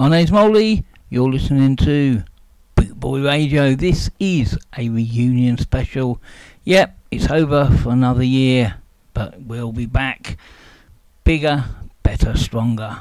My 0.00 0.08
name's 0.08 0.32
Moldie. 0.32 0.86
You're 1.10 1.30
listening 1.30 1.76
to 1.76 2.22
Bootboy 2.74 3.22
Radio. 3.22 3.74
This 3.74 4.10
is 4.18 4.58
a 4.78 4.88
reunion 4.88 5.58
special. 5.58 6.22
Yep, 6.64 6.98
it's 7.10 7.30
over 7.30 7.66
for 7.66 7.90
another 7.90 8.22
year, 8.22 8.76
but 9.12 9.42
we'll 9.42 9.72
be 9.72 9.84
back 9.84 10.38
bigger, 11.22 11.66
better, 12.02 12.34
stronger. 12.38 13.00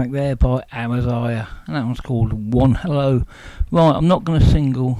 Track 0.00 0.12
there 0.12 0.34
by 0.34 0.64
Amaziah, 0.72 1.46
and 1.66 1.76
that 1.76 1.84
one's 1.84 2.00
called 2.00 2.54
One 2.54 2.74
Hello. 2.74 3.22
Right, 3.70 3.94
I'm 3.94 4.08
not 4.08 4.24
going 4.24 4.40
to 4.40 4.46
single 4.46 4.98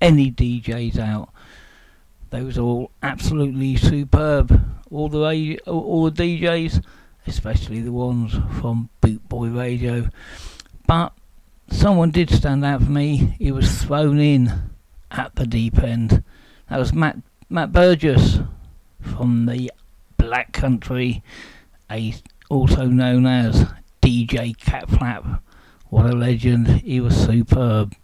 any 0.00 0.30
DJs 0.30 0.96
out. 0.96 1.30
Those 2.30 2.56
are 2.56 2.62
all 2.62 2.92
absolutely 3.02 3.74
superb. 3.74 4.64
All 4.92 5.08
the 5.08 5.58
all 5.66 6.08
the 6.08 6.40
DJs, 6.40 6.84
especially 7.26 7.80
the 7.80 7.90
ones 7.90 8.32
from 8.60 8.90
Bootboy 9.02 9.56
Radio. 9.58 10.08
But 10.86 11.14
someone 11.68 12.12
did 12.12 12.30
stand 12.30 12.64
out 12.64 12.84
for 12.84 12.90
me. 12.92 13.34
He 13.40 13.50
was 13.50 13.82
thrown 13.82 14.20
in 14.20 14.70
at 15.10 15.34
the 15.34 15.48
deep 15.48 15.78
end. 15.82 16.22
That 16.70 16.78
was 16.78 16.92
Matt 16.92 17.16
Matt 17.48 17.72
Burgess 17.72 18.38
from 19.00 19.46
the 19.46 19.72
Black 20.16 20.52
Country, 20.52 21.24
a 21.90 22.14
also 22.48 22.84
known 22.84 23.26
as 23.26 23.66
DJ 24.08 24.56
Cat 24.56 24.88
Flap. 24.88 25.42
What 25.90 26.06
a 26.06 26.16
legend. 26.16 26.66
He 26.80 26.98
was 26.98 27.14
superb. 27.14 27.94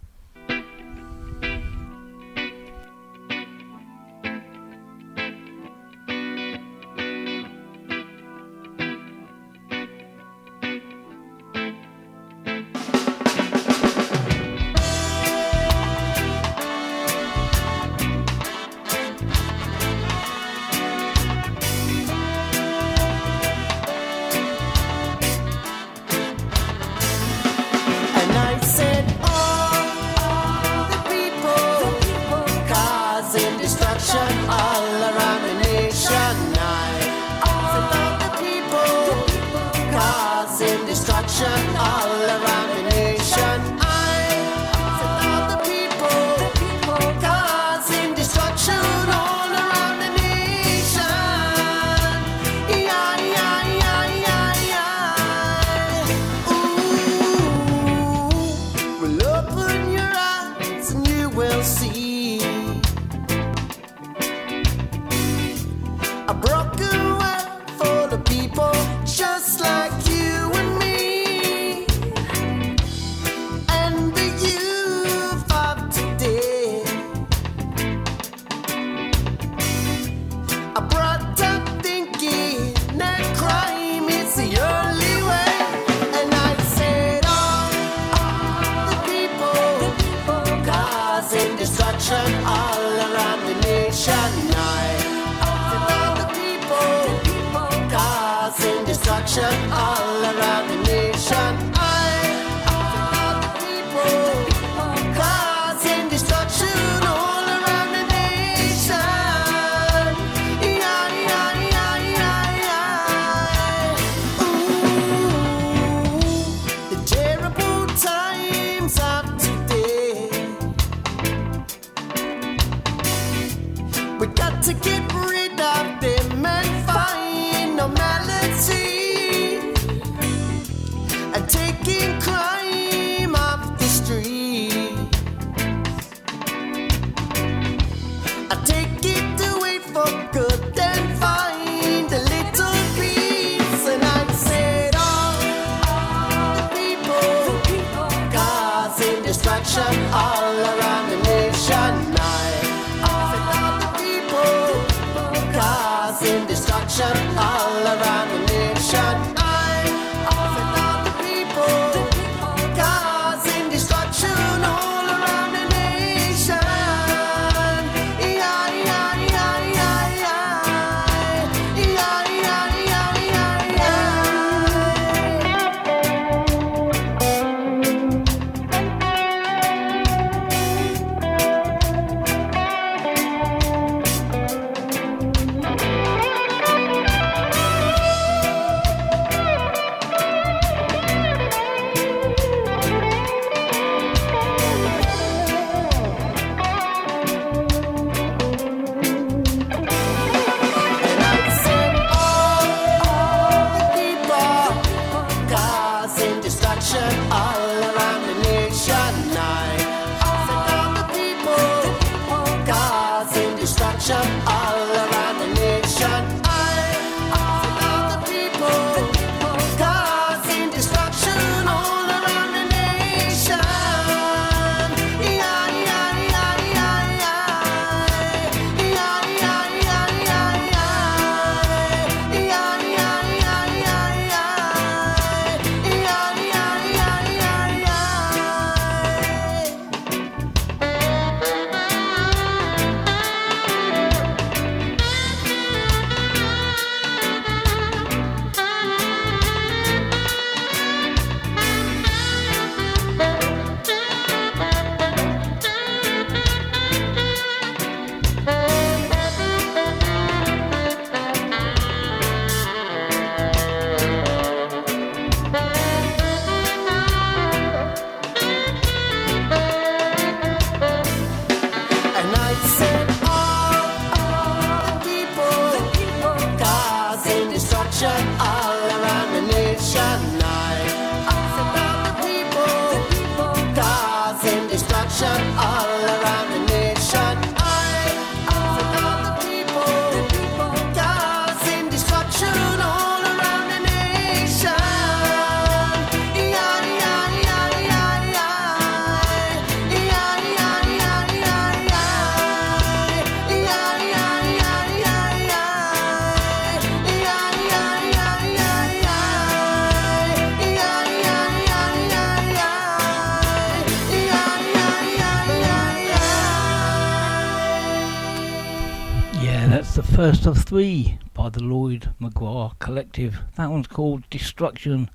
Collective. 323.15 323.41
That 323.55 323.71
one's 323.71 323.87
called 323.87 324.29
Destruction, 324.29 325.09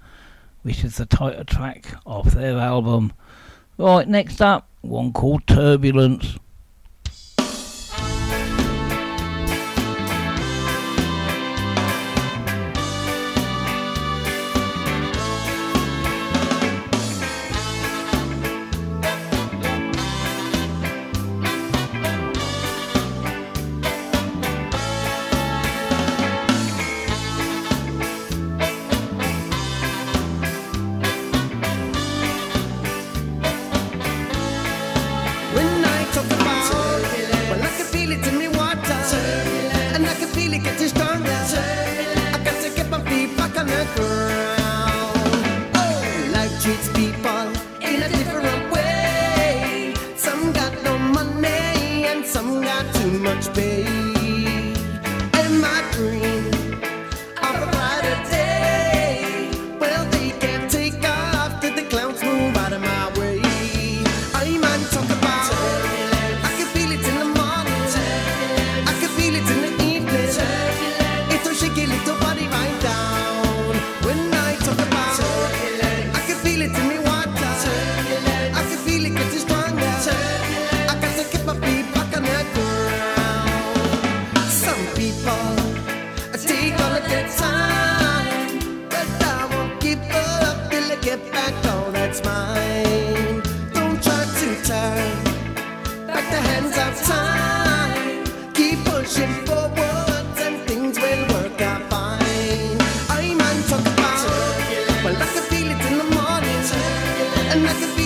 which 0.62 0.84
is 0.84 0.96
the 0.96 1.04
title 1.04 1.44
track 1.44 1.94
of 2.06 2.34
their 2.34 2.56
album. 2.56 3.12
Right, 3.76 4.08
next 4.08 4.40
up, 4.40 4.70
one 4.80 5.12
called 5.12 5.46
Turbulence. 5.46 6.38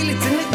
feel 0.05 0.19
it 0.19 0.27
in 0.27 0.51
the 0.51 0.54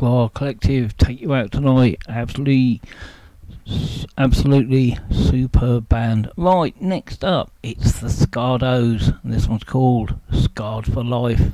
Folklore 0.00 0.30
Collective 0.30 0.96
take 0.96 1.20
you 1.20 1.34
out 1.34 1.52
tonight. 1.52 2.00
Absolutely, 2.08 2.80
absolutely 4.16 4.98
superb 5.10 5.90
band. 5.90 6.30
Right, 6.38 6.74
next 6.80 7.22
up, 7.22 7.52
it's 7.62 8.00
the 8.00 8.08
Scardos. 8.08 9.12
This 9.22 9.46
one's 9.46 9.64
called 9.64 10.14
Scarred 10.32 10.86
for 10.86 11.04
Life. 11.04 11.38
Shake 11.38 11.52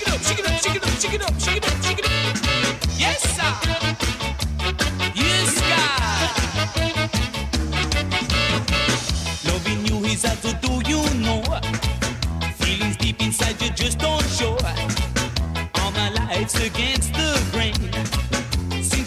it 0.00 0.08
up, 0.08 0.20
shake 0.22 0.38
it 0.38 0.46
up, 0.46 0.60
shake 0.60 0.76
it 0.76 0.84
up, 0.84 0.90
shake 1.00 1.14
it 1.14 1.22
up, 1.22 1.40
shake 1.40 1.56
it 1.56 1.66
up, 1.66 1.82
shake 1.82 1.98
it 1.98 2.04
up. 2.04 2.12
Yes, 2.96 3.20
sir. 3.36 4.09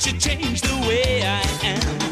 you 0.05 0.13
change 0.19 0.61
the 0.61 0.75
way 0.87 1.21
I 1.23 1.41
am? 1.65 2.02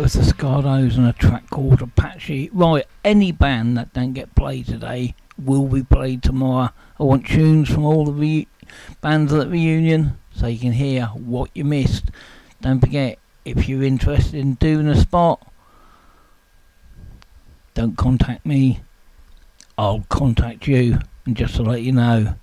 That 0.00 0.04
was 0.04 0.12
the 0.14 0.24
Scardos 0.24 0.96
and 0.96 1.06
a 1.06 1.12
track 1.12 1.50
called 1.50 1.82
Apache. 1.82 2.48
Right, 2.54 2.86
any 3.04 3.32
band 3.32 3.76
that 3.76 3.92
don't 3.92 4.14
get 4.14 4.34
played 4.34 4.64
today 4.64 5.14
will 5.36 5.66
be 5.66 5.82
played 5.82 6.22
tomorrow. 6.22 6.70
I 6.98 7.02
want 7.02 7.26
tunes 7.26 7.68
from 7.68 7.84
all 7.84 8.06
the 8.06 8.12
re- 8.12 8.48
bands 9.02 9.30
at 9.30 9.40
the 9.40 9.48
reunion 9.50 10.16
so 10.34 10.46
you 10.46 10.58
can 10.58 10.72
hear 10.72 11.04
what 11.08 11.50
you 11.52 11.66
missed. 11.66 12.06
Don't 12.62 12.80
forget, 12.80 13.18
if 13.44 13.68
you're 13.68 13.82
interested 13.82 14.36
in 14.36 14.54
doing 14.54 14.88
a 14.88 14.98
spot, 14.98 15.46
don't 17.74 17.98
contact 17.98 18.46
me. 18.46 18.80
I'll 19.76 20.06
contact 20.08 20.66
you. 20.66 21.00
And 21.26 21.36
just 21.36 21.56
to 21.56 21.62
let 21.62 21.82
you 21.82 21.92
know, 21.92 22.36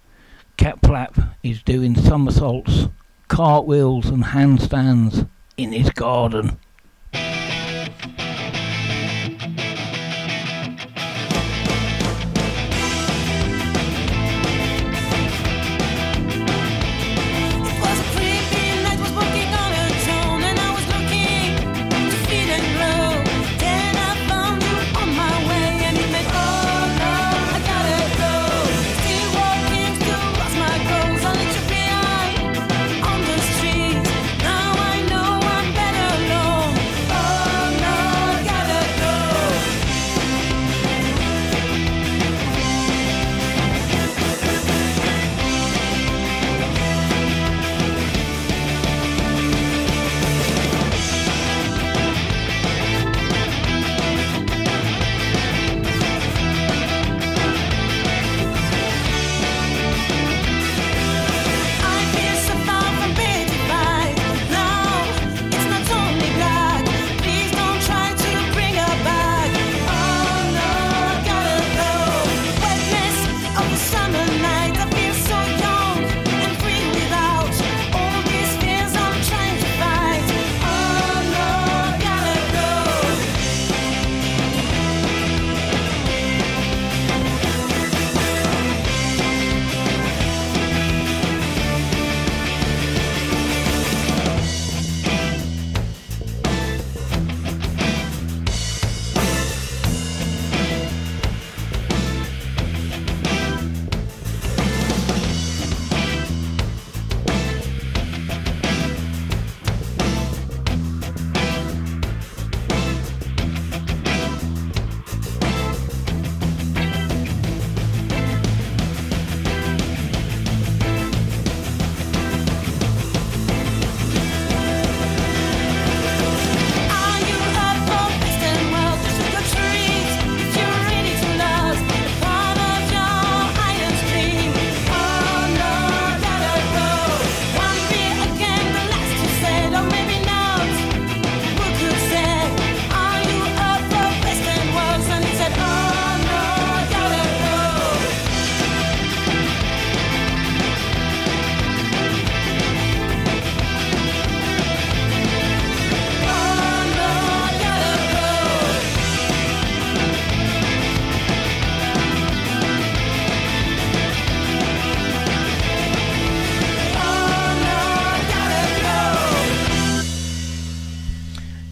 Cat 0.57 0.77
Flap 0.85 1.17
is 1.41 1.63
doing 1.63 1.95
somersaults, 1.95 2.89
cartwheels, 3.29 4.09
and 4.09 4.25
handstands 4.25 5.27
in 5.57 5.71
his 5.71 5.89
garden. 5.89 6.59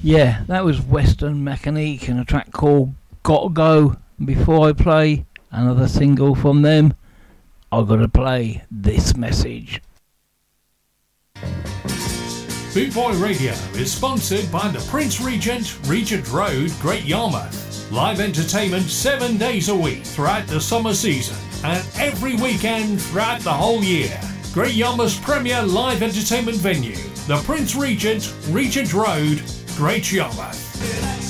Yeah, 0.05 0.43
that 0.45 0.63
was 0.63 0.79
Western 0.79 1.43
Mechanique 1.43 2.07
and 2.09 2.19
a 2.19 2.25
track 2.25 2.51
called 2.51 2.93
Gotta 3.23 3.49
Go. 3.49 3.95
Before 4.23 4.69
I 4.69 4.73
play 4.73 5.25
another 5.49 5.87
single 5.87 6.35
from 6.35 6.61
them, 6.61 6.93
I've 7.71 7.87
got 7.87 7.95
to 7.95 8.07
play 8.07 8.63
this 8.69 9.15
message. 9.17 9.81
Bootboy 11.33 13.19
Radio 13.19 13.53
is 13.73 13.91
sponsored 13.91 14.51
by 14.51 14.67
the 14.67 14.85
Prince 14.91 15.19
Regent, 15.21 15.79
Regent 15.87 16.31
Road, 16.31 16.71
Great 16.81 17.05
Yarmouth. 17.05 17.91
Live 17.91 18.19
entertainment 18.19 18.83
seven 18.83 19.37
days 19.37 19.69
a 19.69 19.75
week 19.75 20.03
throughout 20.03 20.45
the 20.45 20.61
summer 20.61 20.93
season 20.93 21.35
and 21.63 21.83
every 21.97 22.35
weekend 22.35 23.01
throughout 23.01 23.41
the 23.41 23.51
whole 23.51 23.83
year. 23.83 24.21
Great 24.53 24.75
Yarmouth's 24.75 25.19
premier 25.19 25.63
live 25.63 26.03
entertainment 26.03 26.57
venue, 26.57 26.95
the 27.25 27.41
Prince 27.43 27.73
Regent, 27.75 28.31
Regent 28.51 28.93
Road, 28.93 29.41
Great. 29.75 30.05
The 30.05 31.24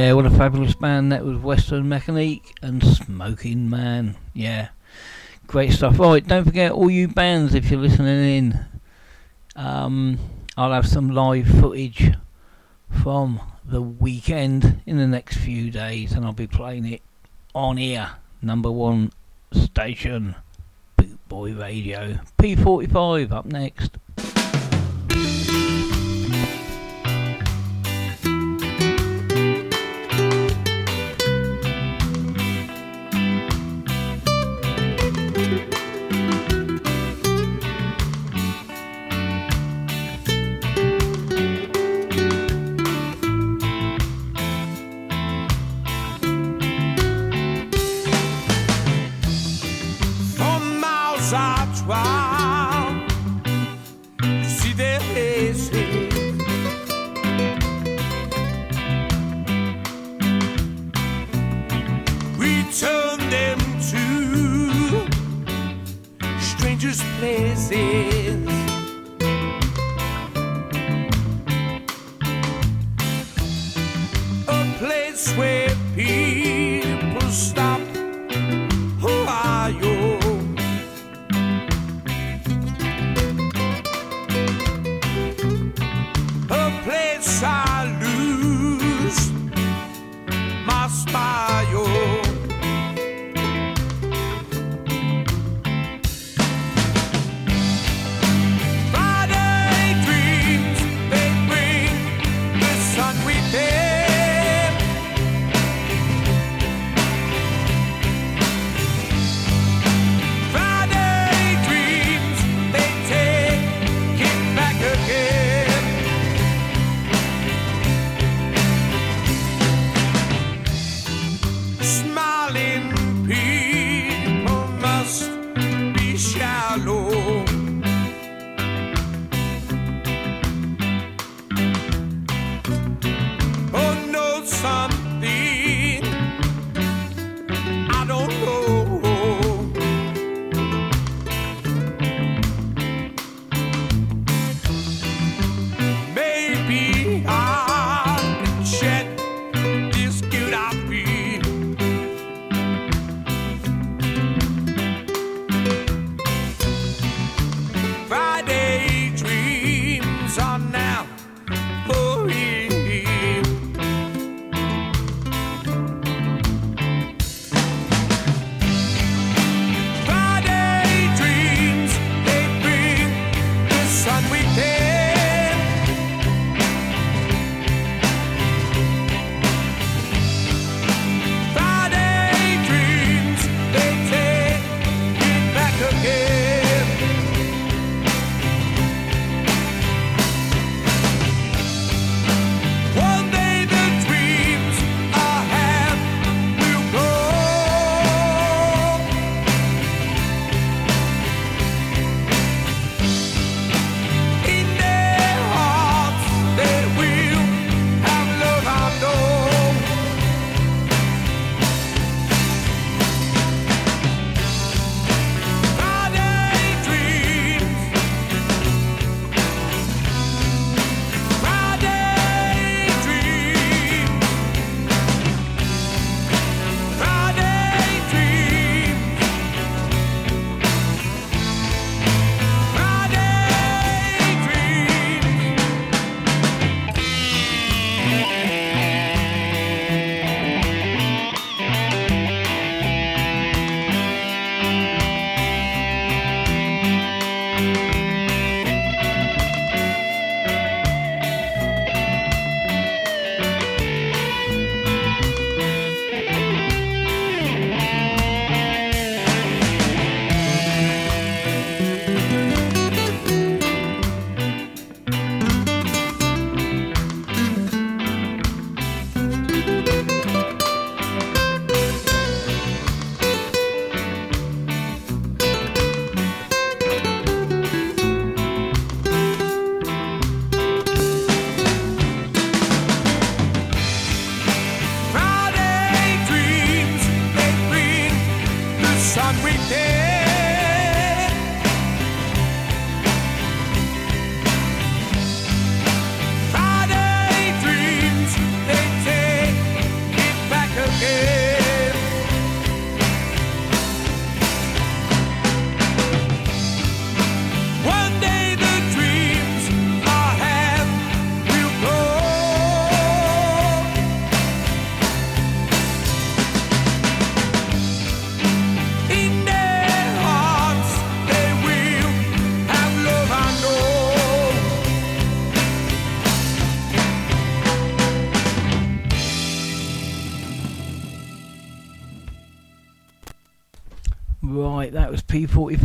Yeah, 0.00 0.14
what 0.14 0.24
a 0.24 0.30
fabulous 0.30 0.72
band. 0.72 1.12
That 1.12 1.26
was 1.26 1.36
Western 1.36 1.84
Mechanique 1.84 2.54
and 2.62 2.82
Smoking 2.82 3.68
Man. 3.68 4.16
Yeah, 4.32 4.68
great 5.46 5.72
stuff. 5.72 5.98
Right, 5.98 6.26
don't 6.26 6.46
forget 6.46 6.72
all 6.72 6.88
you 6.88 7.06
bands 7.06 7.54
if 7.54 7.70
you're 7.70 7.80
listening 7.80 8.24
in. 8.24 8.64
Um, 9.56 10.18
I'll 10.56 10.72
have 10.72 10.88
some 10.88 11.10
live 11.10 11.46
footage 11.46 12.14
from 12.88 13.42
the 13.62 13.82
weekend 13.82 14.80
in 14.86 14.96
the 14.96 15.06
next 15.06 15.36
few 15.36 15.70
days, 15.70 16.12
and 16.12 16.24
I'll 16.24 16.32
be 16.32 16.46
playing 16.46 16.90
it 16.90 17.02
on 17.54 17.76
here. 17.76 18.12
Number 18.40 18.70
one 18.70 19.12
station, 19.52 20.34
Boot 20.96 21.28
Boy 21.28 21.52
Radio. 21.52 22.20
P45 22.38 23.32
up 23.32 23.44
next. 23.44 23.98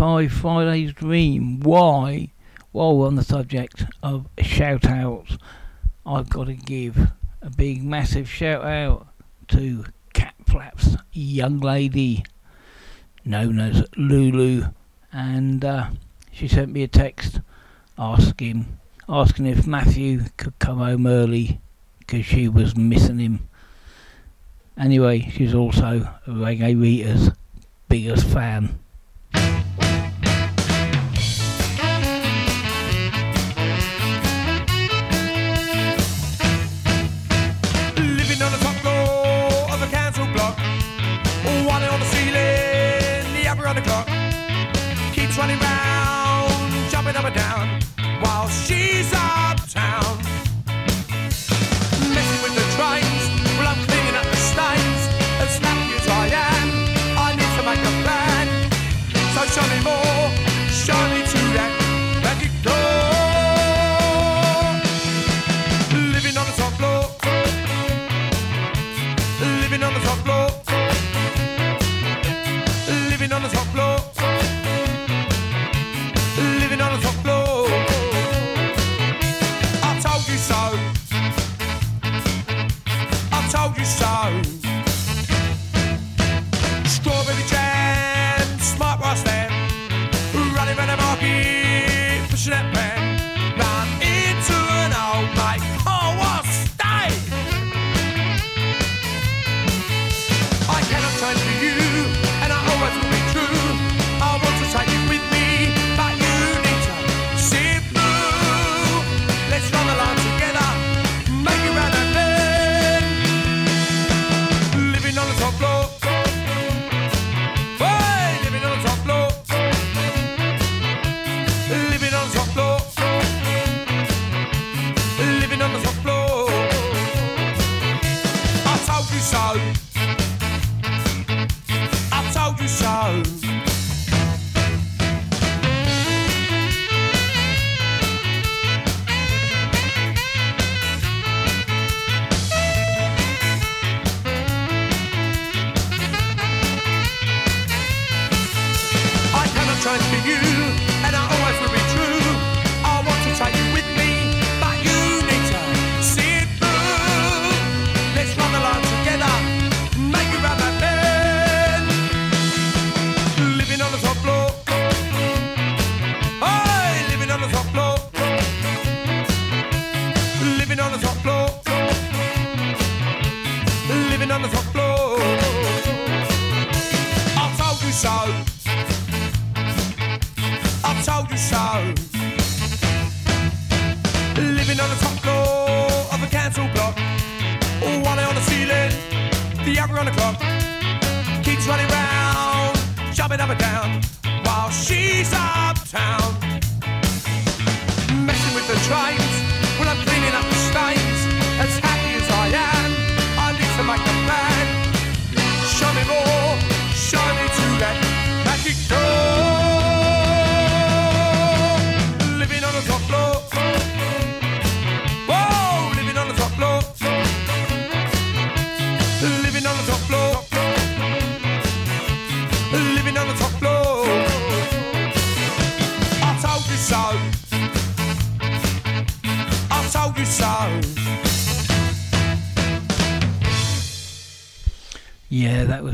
Friday's 0.05 0.93
Dream. 0.93 1.61
Why? 1.61 2.31
While 2.71 2.95
we're 2.95 3.07
on 3.07 3.15
the 3.15 3.23
subject 3.23 3.85
of 4.03 4.27
shout 4.39 4.85
outs, 4.85 5.35
I've 6.05 6.29
got 6.29 6.45
to 6.45 6.53
give 6.53 7.09
a 7.41 7.49
big, 7.49 7.83
massive 7.83 8.29
shout 8.29 8.63
out 8.63 9.07
to 9.47 9.85
Cat 10.13 10.35
Flaps, 10.45 10.95
young 11.11 11.59
lady 11.59 12.23
known 13.25 13.59
as 13.59 13.83
Lulu, 13.97 14.65
and 15.11 15.65
uh, 15.65 15.89
she 16.31 16.47
sent 16.47 16.71
me 16.71 16.83
a 16.83 16.87
text 16.87 17.39
asking 17.97 18.77
asking 19.09 19.47
if 19.47 19.65
Matthew 19.65 20.25
could 20.37 20.59
come 20.59 20.77
home 20.77 21.07
early 21.07 21.59
because 21.97 22.27
she 22.27 22.47
was 22.47 22.75
missing 22.75 23.17
him. 23.17 23.49
Anyway, 24.77 25.31
she's 25.31 25.55
also 25.55 26.07
Reggae 26.27 26.79
Rita's 26.79 27.31
biggest 27.89 28.27
fan. 28.27 28.77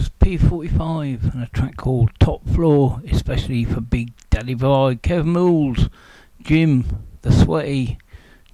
was 0.01 0.09
P45 0.09 1.31
and 1.31 1.43
a 1.43 1.47
track 1.53 1.77
called 1.77 2.09
Top 2.19 2.43
Floor, 2.49 2.99
especially 3.11 3.63
for 3.65 3.81
Big 3.81 4.13
Daddy 4.31 4.55
Boy, 4.55 4.97
Kevin 5.03 5.33
Mools, 5.33 5.89
Jim, 6.41 7.05
The 7.21 7.31
Sweaty, 7.31 7.99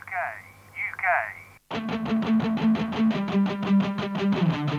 UK, 0.06 0.14
UK. 3.50 3.59
Thank 4.20 4.74
you. 4.74 4.79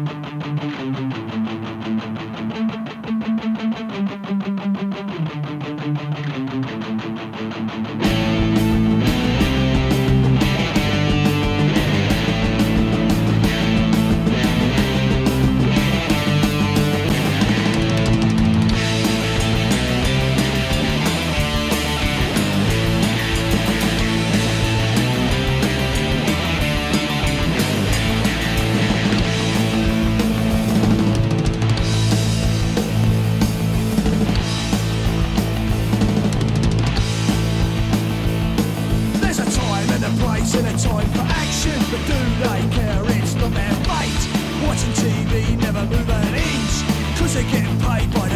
in 40.61 40.66
a 40.66 40.78
time 40.78 41.08
for 41.12 41.24
action, 41.40 41.78
but 41.90 42.00
do 42.06 42.18
they 42.44 42.61
care? 42.76 43.02
It's 43.16 43.34
not 43.34 43.52
their 43.52 43.74
fate. 43.88 44.22
Watching 44.66 44.92
TV, 45.00 45.56
never 45.58 45.84
move 45.86 46.11
an 46.11 46.34
inch, 46.34 46.74
cause 47.18 47.32
they're 47.34 47.50
getting 47.50 47.78
paid 47.80 48.12
by 48.12 48.29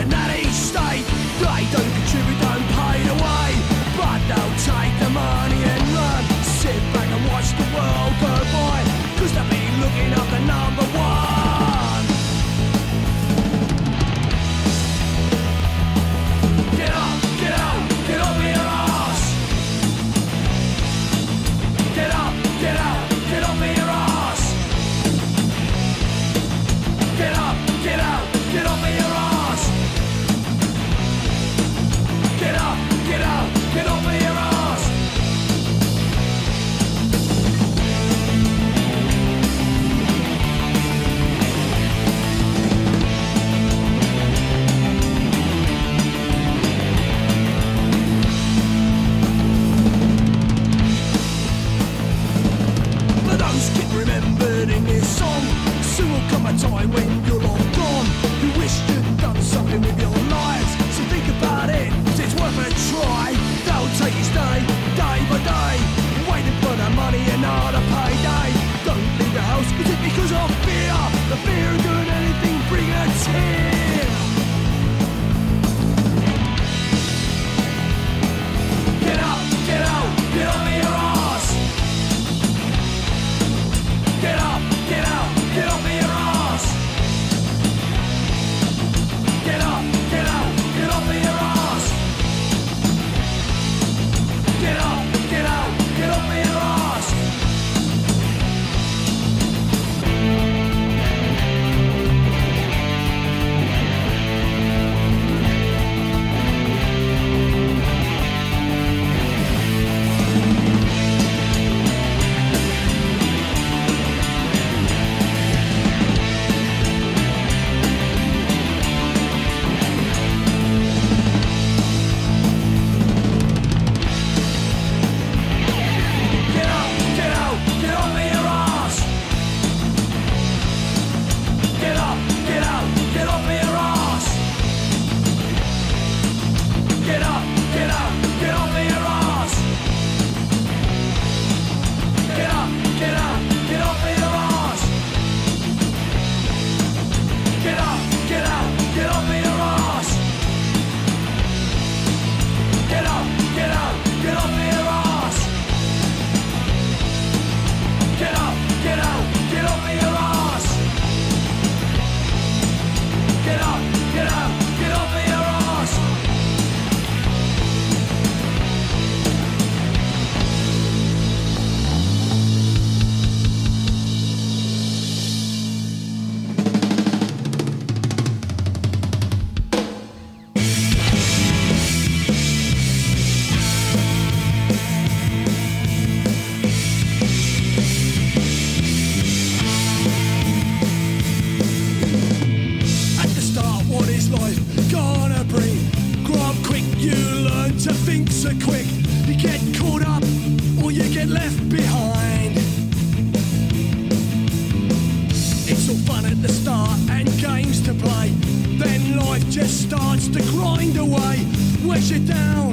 to 210.35 210.43
grind 210.51 210.97
away, 210.97 211.47
weighs 211.85 212.11
it 212.11 212.27
down 212.27 212.73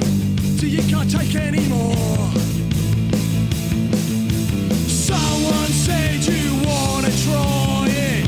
till 0.58 0.68
you 0.68 0.82
can't 0.90 1.08
take 1.08 1.36
anymore. 1.36 1.94
Someone 4.88 5.70
said 5.70 6.24
you 6.24 6.56
wanna 6.66 7.10
try 7.22 7.86
it, 7.88 8.26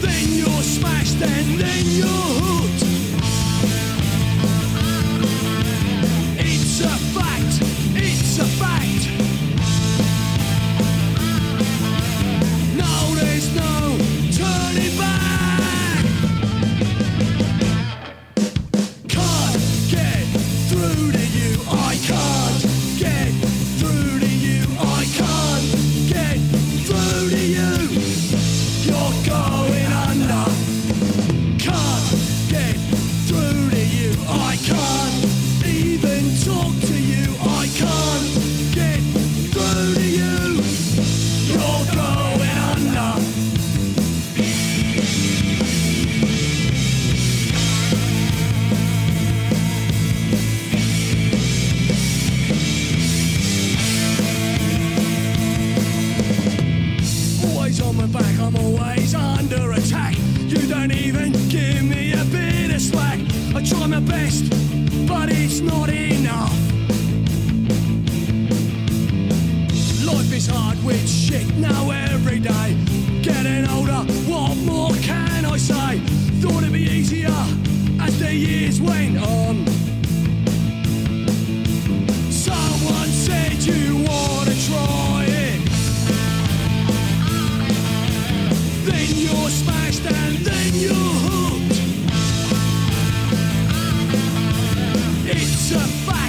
then 0.00 0.32
you're 0.38 0.62
smashed 0.62 1.20
and 1.20 1.58
then 1.58 1.86
you're. 1.86 2.61
to 95.72 95.78
fight. 95.78 96.21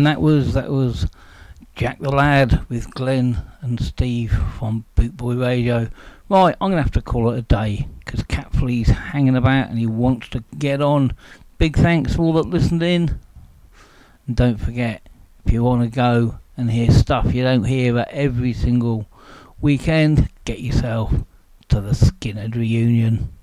and 0.00 0.06
that 0.06 0.22
was 0.22 0.54
that 0.54 0.70
was 0.70 1.06
Jack 1.74 1.98
the 1.98 2.08
Lad 2.08 2.64
with 2.70 2.90
Glenn 2.94 3.42
and 3.60 3.78
Steve 3.78 4.32
from 4.58 4.86
Bootboy 4.96 5.38
Radio. 5.38 5.90
Right, 6.30 6.56
I'm 6.58 6.70
gonna 6.70 6.80
have 6.80 6.90
to 6.92 7.02
call 7.02 7.30
it 7.30 7.38
a 7.38 7.42
day 7.42 7.86
because 7.98 8.22
Catflea's 8.22 8.88
hanging 8.88 9.36
about 9.36 9.68
and 9.68 9.78
he 9.78 9.86
wants 9.86 10.30
to 10.30 10.42
get 10.58 10.80
on. 10.80 11.12
Big 11.58 11.76
thanks 11.76 12.14
for 12.14 12.22
all 12.22 12.32
that 12.32 12.46
listened 12.46 12.82
in, 12.82 13.20
and 14.26 14.34
don't 14.34 14.56
forget 14.56 15.06
if 15.44 15.52
you 15.52 15.62
want 15.62 15.82
to 15.82 15.94
go 15.94 16.38
and 16.56 16.70
hear 16.70 16.90
stuff 16.90 17.34
you 17.34 17.42
don't 17.42 17.64
hear 17.64 17.98
at 17.98 18.08
every 18.08 18.54
single 18.54 19.06
weekend, 19.60 20.30
get 20.46 20.60
yourself 20.60 21.12
to 21.68 21.82
the 21.82 21.90
Skinhead 21.90 22.54
reunion. 22.54 23.30